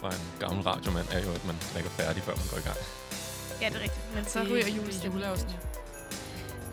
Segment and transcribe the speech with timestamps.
[0.00, 2.80] fra en gammel radiomand er jo, at man drikker færdig, før man går i gang.
[3.62, 4.06] Ja, det er rigtigt.
[4.14, 5.12] Men så Det- ryger er julestemningen.
[5.20, 5.56] juleafsnit.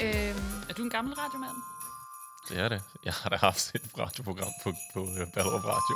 [0.06, 1.58] Øhm, Er du en gammel radiomand?
[2.50, 2.82] Det er det.
[3.06, 5.96] Jeg har da haft et radioprogram på, på uh, Ballerup Radio.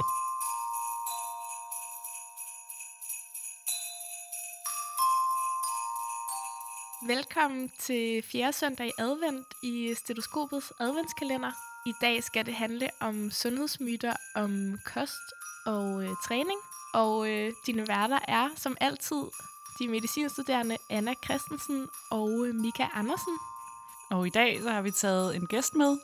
[7.08, 11.52] velkommen til fjerde søndag i advent i Stetoskopets adventskalender.
[11.86, 15.28] I dag skal det handle om sundhedsmyter, om kost
[15.66, 16.60] og øh, træning.
[16.94, 19.24] Og øh, dine værter er som altid
[19.80, 23.38] de medicinstuderende Anna Christensen og øh, Mika Andersen.
[24.12, 25.98] Og i dag så har vi taget en gæst med,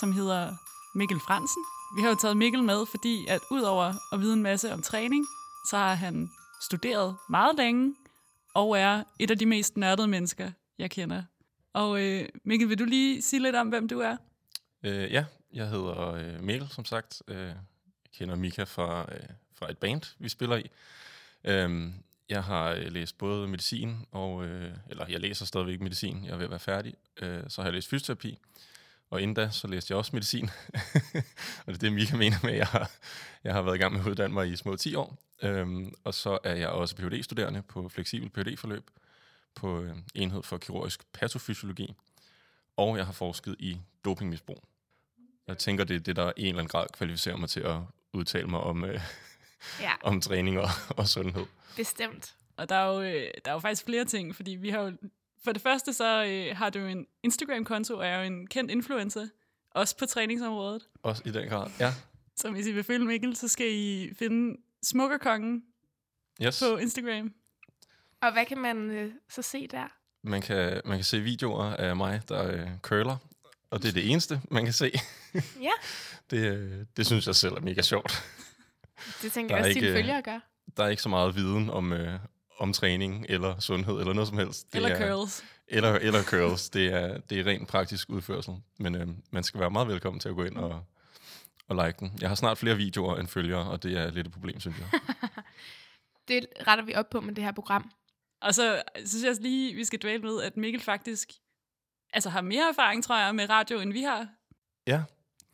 [0.00, 0.56] som hedder
[0.94, 1.64] Mikkel Fransen.
[1.96, 5.26] Vi har jo taget Mikkel med, fordi at udover at vide en masse om træning,
[5.70, 7.94] så har han studeret meget længe
[8.54, 11.22] og er et af de mest nørdede mennesker, jeg kender.
[11.72, 14.16] Og øh, Mikkel, vil du lige sige lidt om, hvem du er?
[14.84, 17.22] Uh, ja, jeg hedder uh, Mikkel, som sagt.
[17.28, 17.54] Jeg
[18.12, 20.70] kender Mika fra, øh, fra et band, vi spiller i.
[21.44, 21.94] Øhm,
[22.28, 24.44] jeg har øh, læst både medicin og...
[24.44, 26.24] øh, eller jeg læser stadigvæk medicin.
[26.24, 26.94] Jeg er ved at være færdig.
[27.22, 28.38] Øh, så har jeg læst fysioterapi.
[29.10, 30.50] Og inden da, så læste jeg også medicin.
[31.64, 32.90] og det er det, Mika mener med, at jeg har,
[33.44, 35.18] jeg har været i gang med at uddanne mig i små 10 år.
[35.42, 38.90] Øhm, og så er jeg også Ph.D.-studerende på fleksibel Ph.D.-forløb
[39.54, 41.94] på øh, enhed for kirurgisk patofysiologi.
[42.76, 44.64] Og jeg har forsket i dopingmisbrug.
[45.46, 47.76] Jeg tænker, det er det, der i en eller anden grad kvalificerer mig til at
[48.12, 49.00] udtale mig om, øh,
[49.80, 51.46] Ja, om træning og, og sundhed.
[51.76, 52.34] bestemt.
[52.56, 54.92] Og der er jo, øh, der er jo faktisk flere ting, fordi vi har jo...
[55.44, 59.26] For det første så øh, har du en Instagram-konto, og er jo en kendt influencer,
[59.70, 60.82] også på træningsområdet.
[61.02, 61.70] Også i den grad.
[61.80, 61.92] Ja.
[62.36, 65.62] Så hvis I vil følge Mikkel, så skal I finde Smukkerkongen
[66.42, 66.62] Yes.
[66.68, 67.32] på Instagram.
[68.22, 69.88] Og hvad kan man øh, så se der?
[70.22, 73.16] Man kan, man kan se videoer af mig, der øh, curler.
[73.72, 74.92] Og det er det eneste, man kan se.
[75.60, 75.70] Ja,
[76.30, 78.24] Det, øh, det synes jeg selv er mega sjovt.
[79.22, 80.38] det tænker jeg er også, dine ikke, øh, følgere gør.
[80.76, 82.18] Der er ikke så meget viden om, øh,
[82.58, 84.72] om træning eller sundhed eller noget som helst.
[84.72, 85.44] Det Eller er, curls.
[85.68, 86.70] Eller, eller curls.
[86.70, 88.54] Det er, det er rent praktisk udførsel.
[88.78, 90.84] Men øh, man skal være meget velkommen til at gå ind og,
[91.68, 92.18] og like den.
[92.20, 95.00] Jeg har snart flere videoer end følgere, og det er lidt et problem, synes jeg.
[96.28, 97.90] Det retter vi op på med det her program.
[98.42, 101.32] Og så synes jeg også lige, vi skal dvæle med, at Mikkel faktisk
[102.12, 104.28] altså har mere erfaring, tror jeg, med radio, end vi har.
[104.86, 105.02] Ja,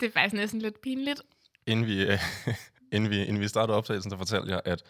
[0.01, 1.23] Det er faktisk næsten lidt pinligt.
[1.67, 2.19] inden vi, øh,
[2.93, 4.83] inden vi, inden vi startede optagelsen, der fortalte jeg, at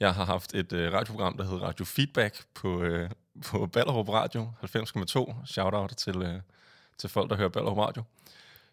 [0.00, 3.10] jeg har haft et øh, radioprogram, der hedder Radio Feedback på, øh,
[3.46, 5.46] på Ballerup Radio 90,2.
[5.46, 6.40] Shoutout til, øh,
[6.98, 8.02] til folk, der hører Ballerup Radio.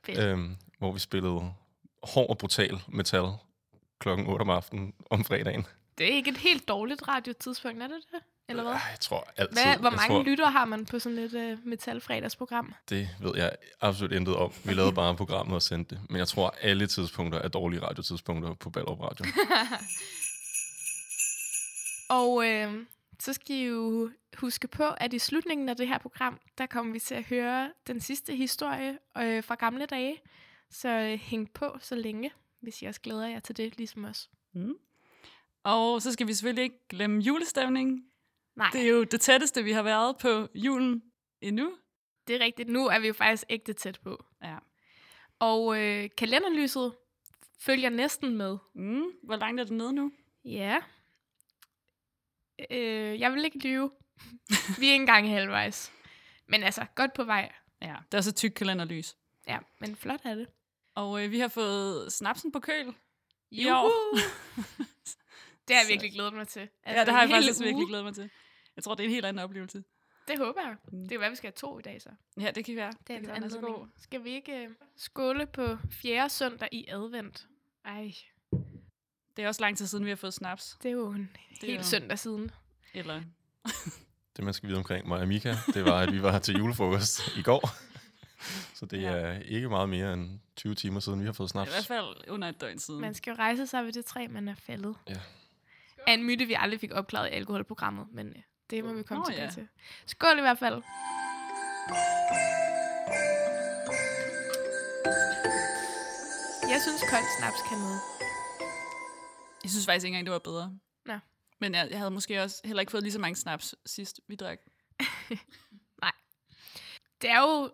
[0.06, 0.20] Fedt.
[0.20, 1.54] Øhm, hvor vi spillede
[2.04, 3.26] hård og brutal metal
[4.00, 5.66] klokken 8 om aftenen om fredagen.
[5.98, 8.20] Det er ikke et helt dårligt radiotidspunkt, er det det?
[8.52, 8.74] Eller hvad?
[8.74, 9.64] Jeg tror altid...
[9.64, 12.74] hvad hvor mange tror, lyttere har man på sådan et uh, metalfredagsprogram?
[12.90, 13.52] Det ved jeg
[13.82, 14.54] absolut intet om.
[14.64, 16.04] Vi lavede bare programmet og sendte det.
[16.10, 19.26] Men jeg tror, alle tidspunkter er dårlige radiotidspunkter på Ballerup Radio.
[22.12, 22.86] Og øh,
[23.20, 26.94] så skal I jo huske på, at i slutningen af det her program, der kommer
[26.94, 30.22] vi til at høre den sidste historie øh, fra gamle dage.
[30.70, 32.32] Så øh, hæng på så længe,
[32.62, 34.30] hvis I også glæder jer til det, ligesom os.
[34.54, 34.74] Mm.
[35.64, 38.06] Og så skal vi selvfølgelig ikke glemme julestemning.
[38.56, 41.04] Nej, Det er jo det tætteste, vi har været på julen
[41.42, 41.78] endnu.
[42.28, 42.70] det er rigtigt.
[42.70, 44.26] Nu er vi jo faktisk ægte tæt på.
[44.44, 44.58] Ja.
[45.40, 46.96] Og øh, kalenderlyset
[47.60, 48.58] følger næsten med.
[48.76, 49.04] Mm.
[49.24, 50.12] Hvor langt er det nede nu?
[50.46, 50.78] Ja.
[52.72, 53.92] Øh, jeg vil ikke lyve.
[54.80, 55.92] vi er ikke engang halvvejs.
[56.48, 57.52] Men altså, godt på vej.
[57.82, 59.16] Ja, det er så tyk kalenderlys.
[59.48, 60.48] Ja, men flot er det.
[60.96, 62.88] Og øh, vi har fået snapsen på køl.
[63.68, 64.16] År.
[65.68, 66.60] Det har jeg virkelig glædet mig til.
[66.60, 67.66] Altså, ja, det har jeg faktisk uge.
[67.68, 68.30] virkelig glædet mig til.
[68.76, 69.84] Jeg tror, det er en helt anden oplevelse.
[70.28, 70.76] Det håber jeg.
[70.92, 71.00] Mm.
[71.02, 72.10] Det kan være, vi skal have to i dag så.
[72.40, 72.92] Ja, det kan være.
[73.08, 73.88] Det er kan en være, den er så god.
[73.98, 77.48] Skal vi ikke uh, skåle på fjerde søndag i advent?
[77.86, 78.12] Ej,
[79.38, 80.78] Det er også lang tid siden, vi har fået snaps.
[80.84, 81.30] det er jo en
[81.62, 82.52] er hel jo- søndag siden.
[82.94, 83.22] Eller
[84.38, 87.22] Det, man skal vide omkring mig og Mika, det var, at vi var til julefrokost
[87.38, 87.70] i går.
[88.76, 89.12] Så det Ja.
[89.12, 91.72] er ikke meget mere end 20 timer siden, vi har fået i snaps.
[91.72, 93.02] hvert fald under et døgn siden.
[93.02, 94.96] Man skal jo rejse sig ved det træ, man er faldet.
[95.10, 95.20] Ja.
[96.08, 98.34] En myte, vi aldrig fik opklaret i alkoholprogrammet, men uh,
[98.72, 99.52] det må vi komme Nå, tilbage ja.
[99.52, 99.68] til.
[100.06, 100.84] Skål i hvert fald.
[106.70, 108.02] Jeg synes, kold snaps kan noget.
[109.64, 110.78] Jeg synes faktisk ikke engang, det var bedre.
[111.06, 111.20] Nå.
[111.60, 114.36] Men jeg, jeg havde måske også heller ikke fået lige så mange snaps sidst, vi
[114.36, 114.60] drak.
[117.22, 117.72] Det er jo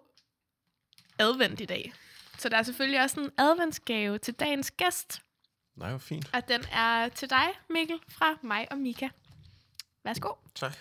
[1.19, 1.93] advent i dag.
[2.37, 5.21] Så der er selvfølgelig også en adventsgave til dagens gæst.
[5.75, 6.29] Nej, hvor fint.
[6.33, 9.09] Og den er til dig, Mikkel, fra mig og Mika.
[10.03, 10.33] Værsgo.
[10.55, 10.77] Tak.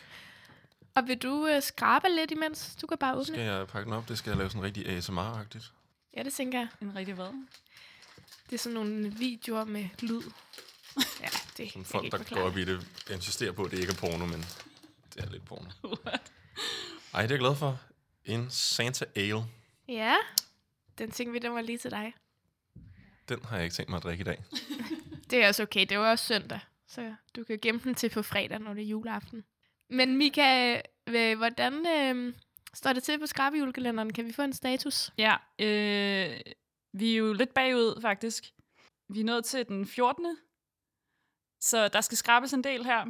[0.94, 2.76] Og vil du øh, skrabe lidt imens?
[2.80, 3.24] Du kan bare åbne.
[3.24, 4.08] Skal jeg pakke den op?
[4.08, 5.72] Det skal jeg lave sådan rigtig ASMR-agtigt.
[6.16, 6.68] Ja, det tænker jeg.
[6.82, 7.44] En rigtig hvad?
[8.50, 10.22] Det er sådan nogle videoer med lyd.
[11.20, 13.96] Ja, det Som folk, der går op i det, insisterer på, at det ikke er
[13.96, 14.44] porno, men
[15.14, 15.70] det er lidt porno.
[16.04, 16.32] What?
[17.14, 17.80] Ej, det er jeg glad for.
[18.24, 19.44] En Santa Ale.
[19.88, 20.14] Ja,
[20.98, 22.14] den tænkte vi, den var lige til dig.
[23.28, 24.44] Den har jeg ikke tænkt mig at drikke i dag.
[25.30, 28.22] Det er også okay, det var også søndag, så du kan gemme den til på
[28.22, 29.44] fredag, når det er juleaften.
[29.90, 32.34] Men Mika, øh, hvordan øh,
[32.74, 34.12] står det til på skrabejulekalenderen?
[34.12, 35.12] Kan vi få en status?
[35.18, 36.40] Ja, øh,
[36.92, 38.44] vi er jo lidt bagud, faktisk.
[39.08, 40.36] Vi er nået til den 14.
[41.60, 43.06] Så der skal skrabes en del her.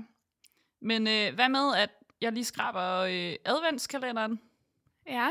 [0.81, 1.91] Men øh, hvad med, at
[2.21, 4.41] jeg lige skraber øh, adventskalenderen?
[5.07, 5.31] Ja.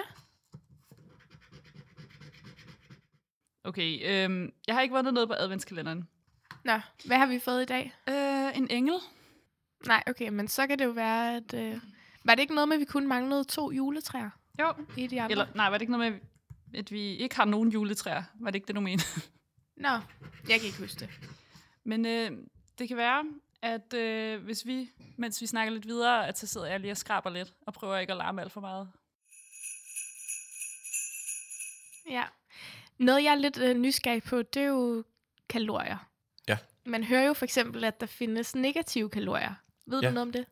[3.63, 6.09] Okay, øh, jeg har ikke vundet noget på adventskalenderen.
[6.65, 7.93] Nå, hvad har vi fået i dag?
[8.09, 8.95] Øh, en engel.
[9.87, 11.53] Nej, okay, men så kan det jo være, at...
[11.53, 11.81] Øh,
[12.23, 14.29] var det ikke noget med, at vi kun manglede to juletræer
[14.59, 14.73] Jo.
[14.97, 15.31] i de andre?
[15.31, 16.19] Eller, nej, var det ikke noget med,
[16.79, 18.23] at vi ikke har nogen juletræer?
[18.39, 19.05] Var det ikke det, du mente?
[19.77, 19.89] Nå,
[20.49, 21.09] jeg kan ikke huske det.
[21.83, 22.31] Men øh,
[22.79, 23.23] det kan være,
[23.61, 26.97] at øh, hvis vi, mens vi snakker lidt videre, at så sidder jeg lige og
[26.97, 28.89] skraber lidt, og prøver ikke at larme alt for meget.
[32.09, 32.23] Ja.
[32.97, 35.03] Noget, jeg er lidt øh, nysgerrig på, det er jo
[35.49, 36.14] kalorier.
[36.85, 39.53] Man hører jo for eksempel, at der findes negative kalorier.
[39.87, 40.07] Ved Ja.
[40.07, 40.45] du noget om det?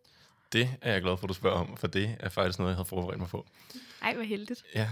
[0.54, 2.76] Det er jeg glad for, at du spørger om, for det er faktisk noget, jeg
[2.76, 3.48] havde forberedt mig på.
[4.02, 4.64] Ej, hvor heldigt.
[4.76, 4.90] Ja,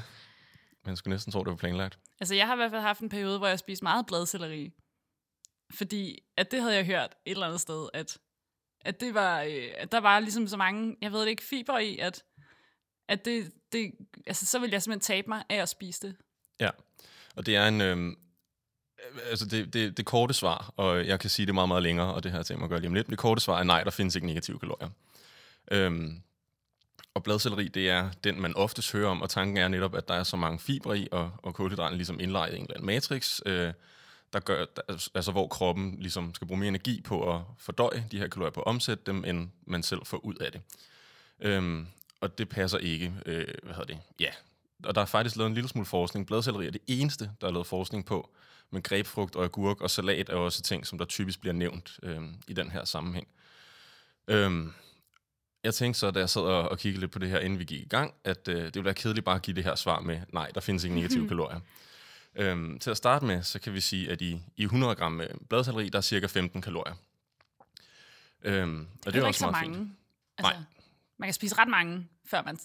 [0.85, 1.99] man skulle næsten tro, det var planlagt.
[2.19, 4.71] Altså, jeg har i hvert fald haft en periode, hvor jeg spiste meget bladcelleri.
[5.73, 8.17] Fordi at det havde jeg hørt et eller andet sted, at,
[8.81, 11.77] at, det var, øh, at der var ligesom så mange, jeg ved det ikke, fiber
[11.77, 12.23] i, at,
[13.07, 13.91] at det, det,
[14.27, 16.15] altså, så ville jeg simpelthen tabe mig af at spise det.
[16.59, 16.69] Ja,
[17.35, 17.81] og det er en...
[17.81, 18.15] Øhm,
[19.13, 22.13] Øh, altså det, det, det korte svar, og jeg kan sige det meget, meget længere,
[22.13, 23.83] og det her tema gør mig lige om lidt, men det korte svar er nej,
[23.83, 24.89] der findes ikke negative kalorier.
[25.71, 26.21] Øhm,
[27.13, 30.13] og bladcelleri, det er den, man oftest hører om, og tanken er netop, at der
[30.13, 33.39] er så mange fibre i, og, og kulhydraterne ligesom indlejret i en eller anden matrix,
[33.45, 33.73] øh,
[34.33, 38.05] der gør, der, altså, altså hvor kroppen ligesom skal bruge mere energi på at fordøje
[38.11, 40.61] de her kalorier, på at omsætte dem, end man selv får ud af det.
[41.39, 41.87] Øhm,
[42.21, 44.29] og det passer ikke, øh, hvad hedder det, ja.
[44.83, 46.27] Og der er faktisk lavet en lille smule forskning.
[46.27, 48.29] Bladcelleri er det eneste, der er lavet forskning på,
[48.69, 52.21] men grebfrugt og agurk og salat er også ting, som der typisk bliver nævnt øh,
[52.47, 53.27] i den her sammenhæng.
[54.27, 54.73] Øhm,
[55.63, 57.63] jeg tænkte så, da jeg sad og, og kiggede lidt på det her, inden vi
[57.63, 59.99] gik i gang, at øh, det ville være kedeligt bare at give det her svar
[59.99, 61.59] med, nej, der findes ikke negative kalorier.
[62.35, 65.29] Øhm, til at starte med, så kan vi sige, at i, i 100 gram øh,
[65.49, 66.95] bladcelleri, der er cirka 15 kalorier.
[68.43, 69.75] Øhm, og det er Heller også ikke så mange.
[69.75, 69.89] fint.
[70.37, 70.63] Altså, Nej.
[71.17, 72.59] Man kan spise ret mange, før man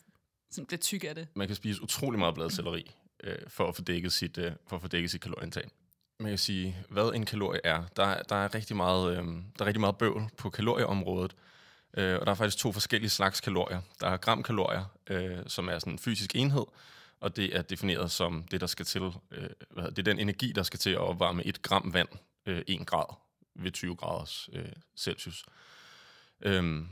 [0.56, 1.28] sådan bliver tyk af det.
[1.34, 2.94] Man kan spise utrolig meget bladcelleri
[3.24, 5.70] øh, for, at få dækket sit, øh, for at få dækket sit kalorieindtag.
[6.20, 7.82] Man kan sige, hvad en kalorie er.
[7.96, 11.36] Der, der, er, rigtig meget, øh, der er rigtig meget bøvl på kalorieområdet.
[11.96, 13.80] Øh, og der er faktisk to forskellige slags kalorier.
[14.00, 16.64] Der er gramkalorier, øh, som er sådan en fysisk enhed,
[17.20, 19.02] og det er defineret som det, der skal til.
[19.02, 19.10] Øh,
[19.70, 22.08] hvad hedder, det er den energi, der skal til at opvarme et gram vand
[22.46, 23.14] øh, 1 grad
[23.54, 25.44] ved 20 graders øh, Celsius.
[26.40, 26.88] Øhm,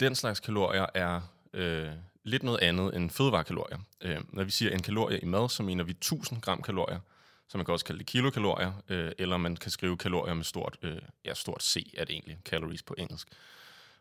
[0.00, 1.20] den slags kalorier er
[1.52, 1.90] øh,
[2.24, 3.78] lidt noget andet end fødevarekalorier.
[4.00, 7.00] Øh, når vi siger en kalorie i mad, så mener vi 1000 gram kalorier,
[7.48, 10.78] som man kan også kalde det kilokalorier, øh, eller man kan skrive kalorier med stort,
[10.82, 13.28] øh, ja, stort C er det egentlig, calories på engelsk.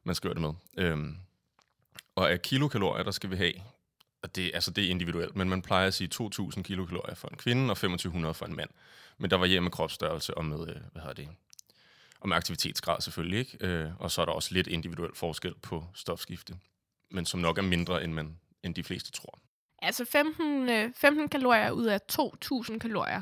[0.03, 0.53] Man skriver det med.
[0.77, 0.97] Øh,
[2.15, 3.53] og af kilokalorier, der skal vi have,
[4.21, 7.37] og det, altså det er individuelt, men man plejer at sige 2000 kilokalorier for en
[7.37, 8.69] kvinde og 2500 for en mand.
[9.17, 11.29] Men der varierer med kropsstørrelse og med, øh, hvad hedder det,
[12.19, 13.57] og med aktivitetsgrad selvfølgelig, ikke?
[13.67, 16.57] Øh, og så er der også lidt individuel forskel på stofskifte,
[17.11, 19.39] men som nok er mindre, end, man, end de fleste tror.
[19.81, 23.21] Altså 15, øh, 15 kalorier ud af 2.000 kalorier.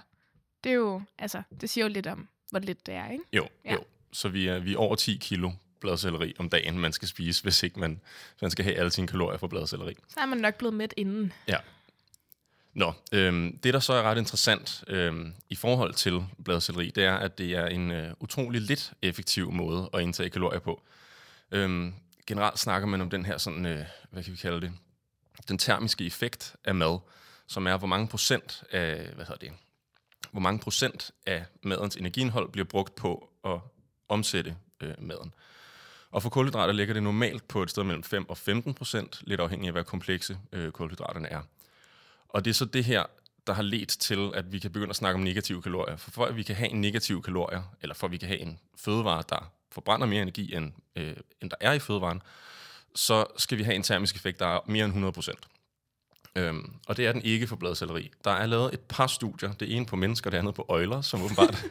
[0.63, 3.24] Det er jo, altså, det siger jo lidt om, hvor lidt det er, ikke?
[3.34, 3.69] Jo, Ja.
[3.69, 3.75] ja.
[3.75, 3.84] jo.
[4.12, 7.63] Så vi er, vi er over 10 kilo bladcelleri om dagen, man skal spise, hvis
[7.63, 8.01] ikke man,
[8.34, 9.96] hvis man skal have alle sine kalorier fra bladcelleri.
[10.08, 11.34] Så er man nok blevet mæt inden.
[12.74, 17.15] Nå, øhm, det der så er ret interessant øhm, i forhold til bladcelleri, det er,
[17.15, 20.81] at det er en øh, utrolig lidt effektiv måde at indtage kalorier på.
[21.51, 21.93] Øhm,
[22.29, 24.71] generelt snakker man om den her sådan, øh, hvad kan vi kalde det,
[25.48, 27.00] den termiske effekt af mad,
[27.48, 29.51] som er, hvor mange procent af, hvad hedder det,
[30.31, 33.59] hvor mange procent af madens energiindhold bliver brugt på at
[34.09, 35.33] omsætte øh, maden.
[36.12, 39.41] Og for kulhydrater ligger det normalt på et sted mellem 5 og 15 procent, lidt
[39.41, 41.41] afhængig af, hvad komplekse øh, kulhydraterne er.
[42.29, 43.05] Og det er så det her,
[43.48, 45.95] der har ledt til, at vi kan begynde at snakke om negative kalorier.
[45.95, 48.39] For for at vi kan have en negativ kalorier, eller for at vi kan have
[48.39, 52.21] en fødevare, der forbrænder mere energi, end, øh, end der er i fødevaren,
[52.95, 55.39] så skal vi have en termisk effekt, der er mere end 100 procent.
[56.35, 58.11] Øhm, og det er den ikke for bladcelleri.
[58.23, 61.21] Der er lavet et par studier, det ene på mennesker, det andet på øjler, som
[61.23, 61.65] åbenbart,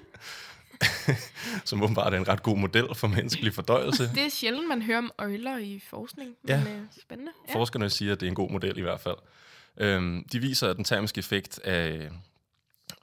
[1.65, 4.11] som åbenbart er en ret god model for menneskelig fordøjelse.
[4.15, 6.61] Det er sjældent, man hører om øjler i forskning, men Ja.
[6.61, 7.33] øh, spændende.
[7.49, 7.55] Ja.
[7.55, 9.17] Forskerne siger, at det er en god model i hvert fald.
[9.77, 12.11] Øhm, de viser, at den termiske effekt af,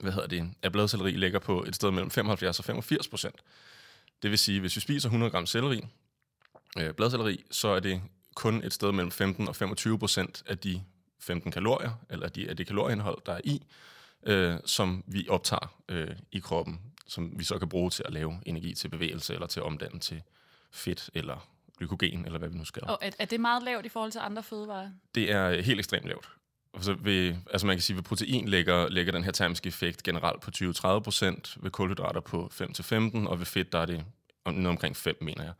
[0.00, 3.36] hvad hedder det, af bladcelleri ligger på et sted mellem 75 og 85 procent.
[4.22, 5.84] Det vil sige, hvis vi spiser 100 gram selleri,
[6.78, 8.02] øh, bladselleri, så er det
[8.34, 10.82] kun et sted mellem 15 og 25 procent af de
[11.20, 13.62] 15 kalorier, eller de, af det kalorieindhold, der er i,
[14.26, 18.38] øh, som vi optager øh, i kroppen, som vi så kan bruge til at lave
[18.46, 20.22] energi til bevægelse, eller til at omdanne til
[20.70, 22.82] fedt, eller glykogen, eller hvad vi nu skal.
[22.84, 24.90] Og er, er det meget lavt i forhold til andre fødevarer?
[25.14, 26.28] Det er helt ekstremt lavt.
[26.76, 30.02] Altså, ved, altså man kan sige, at ved protein ligger, ligger den her termiske effekt
[30.02, 34.04] generelt på 20-30%, ved kulhydrater på 5-15, og ved fedt der er det
[34.44, 35.52] noget omkring 5, mener jeg,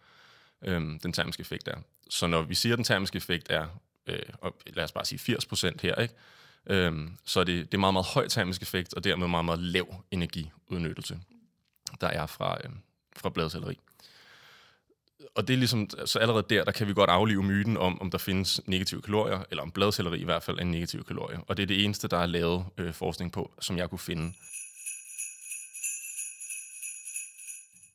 [0.62, 1.76] øhm, den termiske effekt er.
[2.10, 3.66] Så når vi siger, at den termiske effekt er,
[4.06, 6.14] øh, og lad os bare sige 80% her, ikke?
[6.66, 9.60] Øhm, så er det, det er meget, meget høj termisk effekt, og dermed meget, meget
[9.60, 11.18] lav energiudnyttelse,
[12.00, 12.70] der er fra, øh,
[13.16, 13.78] fra bladcelleri
[15.34, 18.10] og det er ligesom, så allerede der, der kan vi godt aflive myten om, om
[18.10, 21.40] der findes negative kalorier, eller om bladcelleri i hvert fald er en negativ kalorie.
[21.46, 24.32] Og det er det eneste, der er lavet øh, forskning på, som jeg kunne finde.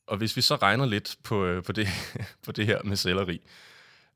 [0.08, 1.88] Og hvis vi så regner lidt på, øh, på, det,
[2.46, 3.42] på det her med selleri,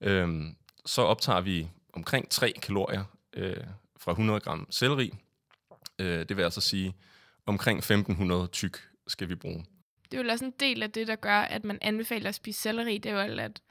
[0.01, 0.43] øh,
[0.85, 3.63] så optager vi omkring 3 kalorier øh,
[3.99, 5.13] fra 100 gram selleri.
[5.99, 6.95] Øh, det vil altså sige,
[7.45, 9.65] omkring 1500 tyk skal vi bruge
[10.11, 12.61] det er jo også en del af det, der gør, at man anbefaler at spise
[12.61, 12.97] selleri.
[12.97, 13.61] Det er jo, at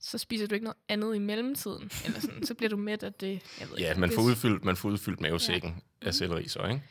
[0.00, 1.90] så spiser du ikke noget andet i mellemtiden.
[2.04, 3.42] Eller sådan, så bliver du mæt af det.
[3.60, 6.06] Jeg ved ja, ikke, man, får udfyldt, man får udfyldt mavesækken ja.
[6.06, 6.82] af selleri så, ikke?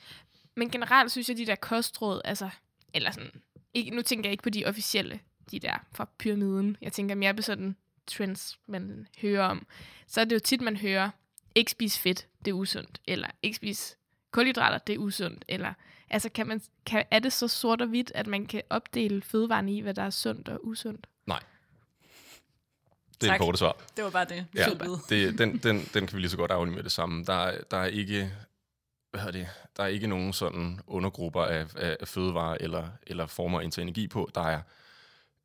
[0.55, 2.49] Men generelt synes jeg, de der kostråd, altså,
[2.93, 3.31] eller sådan,
[3.73, 5.19] ikke, nu tænker jeg ikke på de officielle,
[5.51, 6.77] de der fra pyramiden.
[6.81, 7.75] Jeg tænker mere på sådan
[8.07, 9.65] trends, man hører om.
[10.07, 11.09] Så er det jo tit, man hører,
[11.55, 13.01] ikke spise fedt, det er usundt.
[13.07, 13.95] Eller ikke spise
[14.31, 15.45] kulhydrater, det er usundt.
[15.47, 15.73] Eller
[16.09, 19.73] Altså, kan man, kan, er det så sort og hvidt, at man kan opdele fødevarene
[19.73, 21.07] i, hvad der er sundt og usundt?
[21.25, 21.39] Nej.
[23.21, 23.39] Det er tak.
[23.39, 23.77] det korte svar.
[23.97, 24.45] Det var bare det.
[24.55, 24.65] Ja,
[25.09, 27.23] det den, den, den kan vi lige så godt aflige med det samme.
[27.25, 28.31] Der, der er ikke
[29.11, 29.47] hvad det,
[29.77, 34.07] der er ikke nogen sådan undergrupper af, af, af fødevarer eller, eller former at energi
[34.07, 34.61] på, der er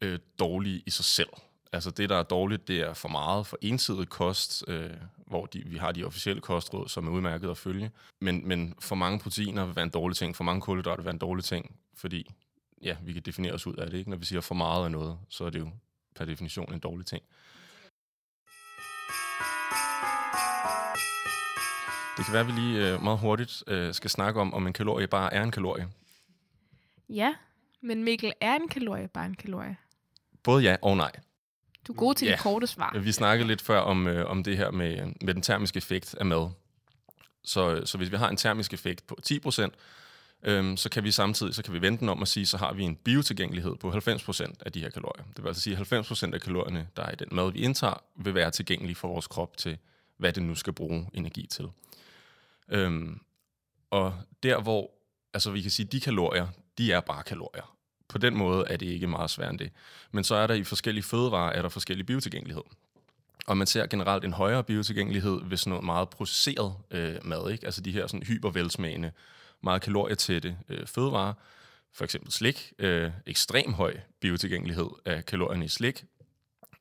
[0.00, 1.28] øh, dårlige i sig selv.
[1.72, 4.90] Altså det, der er dårligt, det er for meget for ensidig kost, øh,
[5.26, 7.90] hvor de, vi har de officielle kostråd, som er udmærket at følge.
[8.20, 11.14] Men, men for mange proteiner vil være en dårlig ting, for mange kulhydrater vil være
[11.14, 12.30] en dårlig ting, fordi
[12.82, 13.98] ja, vi kan definere os ud af det.
[13.98, 14.10] Ikke?
[14.10, 15.70] Når vi siger for meget af noget, så er det jo
[16.16, 17.22] per definition en dårlig ting.
[22.16, 24.72] Det kan være, at vi lige øh, meget hurtigt øh, skal snakke om, om en
[24.72, 25.88] kalorie bare er en kalorie.
[27.08, 27.34] Ja,
[27.80, 29.76] men Mikkel, er en kalorie bare en kalorie?
[30.42, 31.10] Både ja og nej.
[31.86, 32.32] Du er god til ja.
[32.32, 32.98] de korte svar.
[32.98, 36.26] Vi snakkede lidt før om, øh, om det her med, med den termiske effekt af
[36.26, 36.50] mad.
[37.44, 39.70] Så, så hvis vi har en termisk effekt på 10%,
[40.42, 42.72] øhm, så kan vi samtidig så kan vi vente den om at sige, så har
[42.72, 45.24] vi en biotilgængelighed på 90% af de her kalorier.
[45.36, 48.02] Det vil altså sige, at 90% af kalorierne, der er i den mad, vi indtager,
[48.16, 49.78] vil være tilgængelige for vores krop til,
[50.16, 51.68] hvad det nu skal bruge energi til.
[52.68, 53.20] Øhm,
[53.90, 54.90] og der hvor,
[55.34, 56.48] altså vi kan sige, de kalorier,
[56.78, 57.73] de er bare kalorier
[58.08, 59.70] på den måde er det ikke meget sværere end det.
[60.12, 62.62] Men så er der i forskellige fødevarer, er der forskellige biotilgængelighed.
[63.46, 67.50] Og man ser generelt en højere biotilgængelighed ved sådan noget meget processeret øh, mad.
[67.50, 67.66] Ikke?
[67.66, 69.12] Altså de her sådan hypervelsmagende,
[69.62, 71.34] meget kalorietætte øh, fødevarer.
[71.92, 72.72] For eksempel slik.
[72.78, 76.04] Øh, ekstrem høj biotilgængelighed af kalorierne i slik.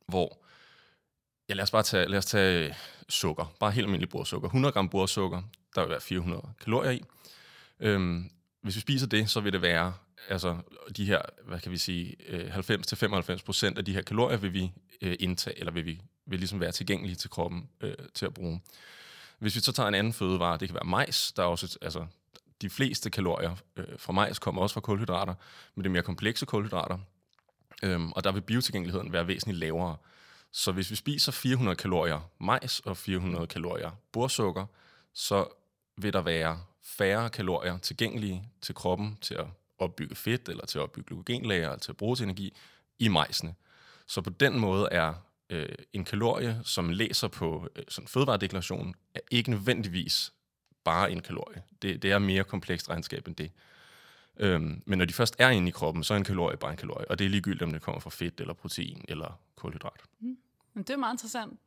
[0.08, 0.38] Hvor,
[1.50, 2.76] ja lad os bare tage, lad os tage
[3.10, 3.54] sukker.
[3.60, 4.48] Bare helt almindelig bordsukker.
[4.48, 5.42] 100 gram bordsukker,
[5.76, 7.04] der vil være 400 kalorier i.
[7.80, 8.30] Øhm,
[8.62, 9.94] hvis vi spiser det, så vil det være
[10.30, 10.58] altså
[10.98, 14.72] de her, hvad kan vi sige, øh, 90-95 procent af de her kalorier vil vi
[15.02, 18.62] øh, indtage, eller vil vi vil ligesom være tilgængelige til kroppen øh, til at bruge.
[19.40, 22.06] Hvis vi så tager en anden fødevare, det kan være majs, der er også, altså
[22.62, 25.34] de fleste kalorier øh, fra majs kommer også fra kulhydrater,
[25.76, 26.98] men det er mere komplekse kulhydrater,
[27.84, 29.98] øhm, og der vil biotilgængeligheden være væsentligt lavere.
[30.52, 34.66] Så hvis vi spiser 400 kalorier majs og 400 kalorier borsukker,
[35.14, 35.48] så
[35.98, 39.46] vil der være færre kalorier tilgængelige til kroppen til at
[39.84, 42.54] opbygge fedt, eller til at opbygge glykogenlager, eller til at bruge til energi
[43.00, 43.56] i majsene.
[44.08, 45.14] Så på den måde er
[45.50, 50.34] øh, en kalorie, som læser på øh, sådan fødevaredeklarationen, er ikke nødvendigvis
[50.84, 51.64] bare en kalorie.
[51.82, 53.52] Det, det er mere komplekst regnskab end det.
[54.38, 56.78] Øhm, men når de først er inde i kroppen, så er en kalorie bare en
[56.78, 57.12] kalorie.
[57.12, 60.02] Og det er ligegyldigt, om det kommer fra fedt, eller protein, eller kulhydrat.
[60.20, 60.38] Mm.
[60.74, 61.60] Men det er meget interessant.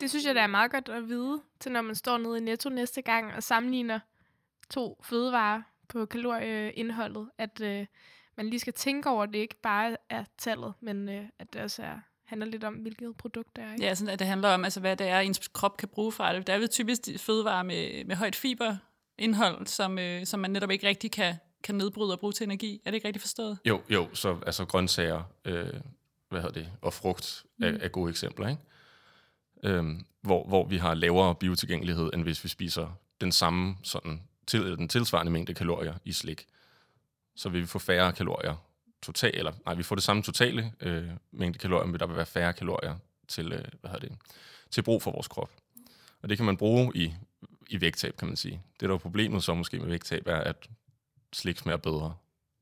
[0.00, 2.40] Det synes jeg, det er meget godt at vide, til når man står nede i
[2.40, 4.00] Netto næste gang og sammenligner
[4.70, 7.86] to fødevarer på kalorieindholdet, at øh,
[8.36, 11.60] man lige skal tænke over, at det ikke bare er tallet, men øh, at det
[11.60, 13.72] også er, handler lidt om, hvilket produkt det er.
[13.72, 13.84] Ikke?
[13.84, 16.34] Ja, sådan at det handler om, altså, hvad det er, ens krop kan bruge fra
[16.34, 16.46] det.
[16.46, 20.88] Der er vel typisk fødevarer med, med højt fiberindhold, som, øh, som man netop ikke
[20.88, 22.80] rigtig kan, kan nedbryde og bruge til energi.
[22.84, 23.58] Er det ikke rigtigt forstået?
[23.64, 25.80] Jo, jo, så altså grøntsager øh,
[26.30, 27.78] hvad hedder det, og frugt er, mm.
[27.82, 28.62] er gode eksempler, ikke?
[29.64, 34.78] Øhm, hvor, hvor vi har lavere biotilgængelighed, end hvis vi spiser den samme sådan til,
[34.78, 36.46] den tilsvarende mængde kalorier i slik.
[37.36, 38.56] Så vil vi få færre kalorier
[39.02, 42.26] totalt, eller nej, vi får det samme totale øh, mængde kalorier, men der vil være
[42.26, 42.96] færre kalorier
[43.28, 44.18] til, øh, hvad hedder det,
[44.70, 45.50] til brug for vores krop.
[46.22, 47.14] Og det kan man bruge i,
[47.70, 48.62] i vægttab, kan man sige.
[48.80, 50.68] Det, der er problemet så måske med vægttab, er, at
[51.32, 52.16] slik smager bedre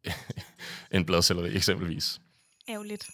[0.93, 2.21] end bladcelleri eksempelvis.
[2.69, 3.11] Ærgerligt.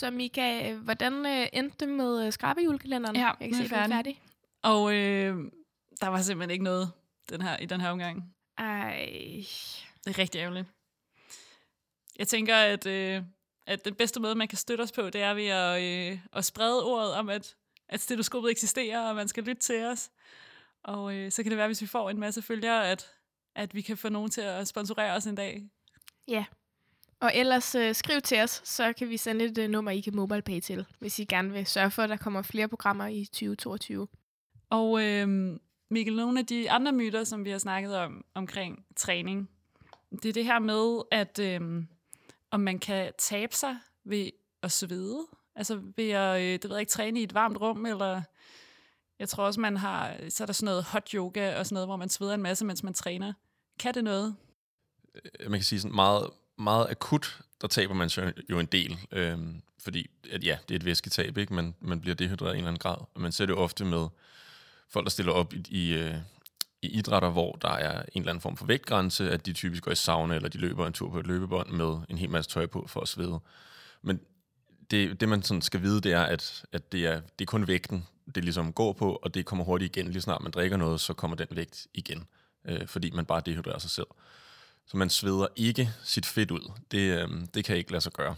[0.00, 3.16] Så Mika, hvordan øh, endte det med øh, skrabejulekalenderen?
[3.16, 3.94] Ja, Jeg kan se, færdig.
[3.94, 4.22] færdig.
[4.62, 5.36] Og øh,
[6.00, 6.92] der var simpelthen ikke noget
[7.30, 8.34] den her, i den her omgang.
[8.58, 9.06] Ej.
[10.04, 10.66] Det er rigtig ærgerligt.
[12.18, 13.22] Jeg tænker, at, øh,
[13.66, 16.44] at den bedste måde, man kan støtte os på, det er ved at, øh, at
[16.44, 17.56] sprede ordet om, at,
[17.88, 20.10] at stetoskopet eksisterer, og man skal lytte til os.
[20.84, 23.10] Og øh, så kan det være, hvis vi får en masse følgere, at,
[23.56, 25.62] at vi kan få nogen til at sponsorere os en dag.
[26.28, 26.44] Ja.
[27.20, 30.16] Og ellers øh, skriv til os, så kan vi sende et øh, nummer, I kan
[30.16, 34.08] MobilePay til, hvis I gerne vil sørge for, at der kommer flere programmer i 2022.
[34.70, 35.56] Og øh,
[35.90, 39.50] Mikkel, nogle af de andre myter, som vi har snakket om omkring træning,
[40.10, 41.84] det er det her med, at øh,
[42.50, 44.30] om man kan tabe sig ved
[44.62, 45.26] at svede.
[45.56, 48.22] Altså ved at, øh, det ved jeg ikke, træne i et varmt rum, eller
[49.18, 51.88] jeg tror også, man har, så er der sådan noget hot yoga og sådan noget,
[51.88, 53.32] hvor man sveder en masse, mens man træner.
[53.78, 54.36] Kan det noget?
[55.40, 58.10] man kan sige sådan meget, meget akut, der taber man
[58.50, 61.54] jo en del, øhm, fordi at ja, det er et væsketab, ikke?
[61.54, 62.96] Man, man bliver dehydreret i en eller anden grad.
[63.16, 64.08] Man ser det ofte med
[64.88, 66.14] folk, der stiller op i, i, øh,
[66.82, 69.90] i idrætter, hvor der er en eller anden form for vægtgrænse, at de typisk går
[69.90, 72.66] i sauna, eller de løber en tur på et løbebånd med en hel masse tøj
[72.66, 73.40] på for at svede.
[74.02, 74.20] Men
[74.90, 77.66] det, det man sådan skal vide, det er, at, at det, er, det er kun
[77.66, 80.10] vægten, det ligesom går på, og det kommer hurtigt igen.
[80.10, 82.26] Lige snart man drikker noget, så kommer den vægt igen,
[82.64, 84.06] øh, fordi man bare dehydrerer sig selv.
[84.90, 86.72] Så man sveder ikke sit fedt ud.
[86.90, 88.34] Det, øh, det kan ikke lade sig gøre.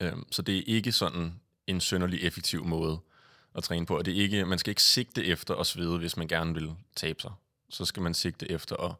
[0.00, 2.98] Øh, så det er ikke sådan en sønderlig effektiv måde
[3.54, 3.98] at træne på.
[3.98, 6.72] Og det er ikke, man skal ikke sigte efter at svede, hvis man gerne vil
[6.96, 7.30] tabe sig.
[7.68, 8.94] Så skal man sigte efter at,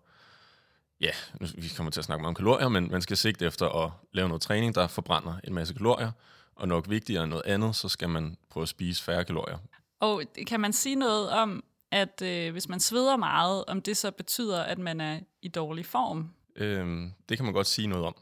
[1.00, 3.84] ja, nu, vi kommer til at snakke meget om kalorier, men man skal sigte efter
[3.84, 6.10] at lave noget træning, der forbrænder en masse kalorier.
[6.54, 9.58] Og nok vigtigere end noget andet, så skal man prøve at spise færre kalorier.
[10.00, 14.10] Og kan man sige noget om, at øh, hvis man sveder meget, om det så
[14.10, 16.30] betyder, at man er i dårlig form?
[16.56, 18.16] Øh, det kan man godt sige noget om.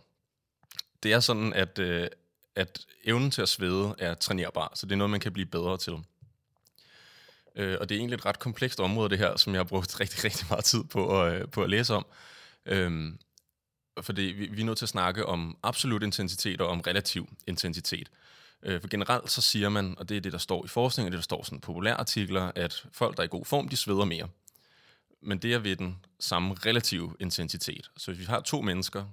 [1.02, 2.08] Det er sådan, at, øh,
[2.54, 5.78] at evnen til at svede er trænerbar, så det er noget, man kan blive bedre
[5.78, 5.98] til.
[7.56, 10.00] Øh, og det er egentlig et ret komplekst område, det her, som jeg har brugt
[10.00, 12.06] rigtig, rigtig meget tid på at, øh, på at læse om.
[12.66, 13.12] Øh,
[14.00, 18.10] fordi vi, vi er nødt til at snakke om absolut intensitet og om relativ intensitet.
[18.62, 21.12] Øh, for generelt så siger man, og det er det, der står i forskning, og
[21.12, 23.76] det, der står i sådan populære artikler, at folk, der er i god form, de
[23.76, 24.28] sveder mere.
[25.20, 27.90] Men det er ved den samme relative intensitet.
[27.96, 29.04] Så hvis vi har to mennesker,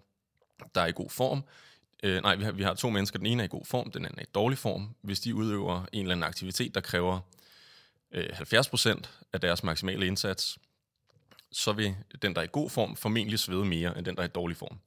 [0.75, 1.43] der er i god form,
[2.03, 4.05] øh, nej, vi har, vi har to mennesker, den ene er i god form, den
[4.05, 4.95] anden er i dårlig form.
[5.01, 7.19] Hvis de udøver en eller anden aktivitet, der kræver
[8.11, 9.01] øh, 70%
[9.33, 10.57] af deres maksimale indsats,
[11.51, 14.27] så vil den, der er i god form, formentlig svede mere end den, der er
[14.27, 14.79] i dårlig form.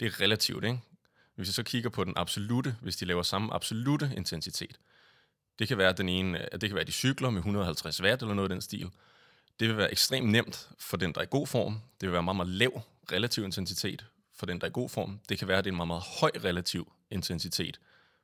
[0.00, 0.80] Det er relativt, ikke?
[1.34, 4.78] Hvis vi så kigger på den absolute, hvis de laver samme absolute intensitet,
[5.58, 8.22] det kan være, at den ene, det kan være, at de cykler med 150 watt
[8.22, 8.90] eller noget af den stil.
[9.60, 11.72] Det vil være ekstremt nemt for den, der er i god form.
[12.00, 15.20] Det vil være meget, meget lav relativ intensitet for den, der er i god form.
[15.28, 17.80] Det kan være, at det er en meget, meget høj relativ intensitet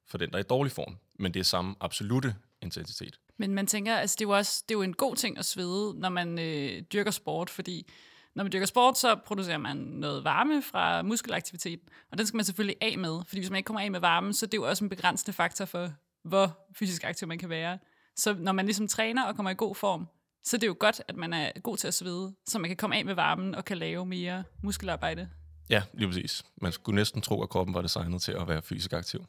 [0.06, 0.96] for den, der er i dårlig form.
[1.18, 3.20] Men det er samme absolute intensitet.
[3.36, 5.44] Men man tænker, altså det er jo også det er jo en god ting at
[5.44, 7.90] svede, når man øh, dyrker sport, fordi
[8.34, 12.44] når man dyrker sport, så producerer man noget varme fra muskelaktivitet, og den skal man
[12.44, 14.68] selvfølgelig af med, fordi hvis man ikke kommer af med varmen, så det er jo
[14.68, 17.78] også en begrænsende faktor for, hvor fysisk aktiv man kan være.
[18.16, 20.06] Så når man ligesom træner og kommer i god form,
[20.44, 22.76] så det er jo godt, at man er god til at svede, så man kan
[22.76, 25.28] komme af med varmen og kan lave mere muskelarbejde.
[25.70, 26.42] Ja, lige præcis.
[26.62, 29.24] Man skulle næsten tro, at kroppen var designet til at være fysisk aktiv.